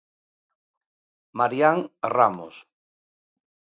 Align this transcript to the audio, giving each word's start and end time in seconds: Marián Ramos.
Marián 1.39 1.79
Ramos. 2.15 2.55